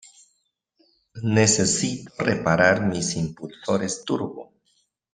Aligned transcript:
Necesito 1.37 2.17
reparar 2.31 2.83
mis 2.89 3.13
impulsores 3.23 4.03
turbo. 4.09 4.51